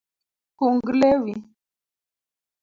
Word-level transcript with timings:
Kung 0.57 0.77
lewi. 0.99 1.33